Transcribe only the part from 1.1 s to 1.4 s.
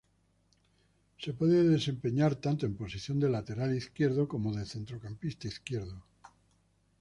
Se